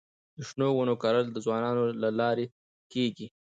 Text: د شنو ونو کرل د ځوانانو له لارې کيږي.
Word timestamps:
د 0.37 0.39
شنو 0.49 0.67
ونو 0.75 0.95
کرل 1.03 1.25
د 1.31 1.37
ځوانانو 1.45 1.83
له 2.01 2.09
لارې 2.19 2.45
کيږي. 2.93 3.27